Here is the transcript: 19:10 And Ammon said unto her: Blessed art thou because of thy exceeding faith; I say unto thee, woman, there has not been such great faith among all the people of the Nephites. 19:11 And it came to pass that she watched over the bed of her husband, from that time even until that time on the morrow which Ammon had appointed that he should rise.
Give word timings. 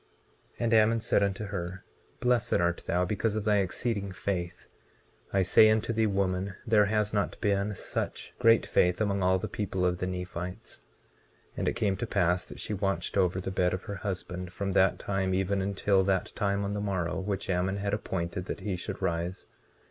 19:10 0.55 0.57
And 0.61 0.73
Ammon 0.73 0.99
said 0.99 1.21
unto 1.21 1.45
her: 1.45 1.85
Blessed 2.21 2.53
art 2.55 2.85
thou 2.87 3.05
because 3.05 3.35
of 3.35 3.45
thy 3.45 3.57
exceeding 3.57 4.11
faith; 4.11 4.65
I 5.31 5.43
say 5.43 5.69
unto 5.69 5.93
thee, 5.93 6.07
woman, 6.07 6.55
there 6.65 6.85
has 6.85 7.13
not 7.13 7.39
been 7.39 7.75
such 7.75 8.33
great 8.39 8.65
faith 8.65 8.99
among 8.99 9.21
all 9.21 9.37
the 9.37 9.47
people 9.47 9.85
of 9.85 9.99
the 9.99 10.07
Nephites. 10.07 10.81
19:11 11.51 11.57
And 11.57 11.67
it 11.67 11.75
came 11.75 11.97
to 11.97 12.07
pass 12.07 12.45
that 12.45 12.59
she 12.59 12.73
watched 12.73 13.15
over 13.15 13.39
the 13.39 13.51
bed 13.51 13.75
of 13.75 13.83
her 13.83 13.97
husband, 13.97 14.51
from 14.51 14.71
that 14.71 14.97
time 14.97 15.35
even 15.35 15.61
until 15.61 16.03
that 16.05 16.33
time 16.35 16.63
on 16.63 16.73
the 16.73 16.81
morrow 16.81 17.19
which 17.19 17.47
Ammon 17.47 17.77
had 17.77 17.93
appointed 17.93 18.45
that 18.45 18.61
he 18.61 18.75
should 18.75 18.99
rise. 19.03 19.45